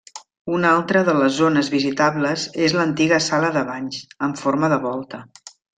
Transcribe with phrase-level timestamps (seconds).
[0.59, 5.27] Una altra de les zones visitables és l'antiga sala de banys, amb forma de volta.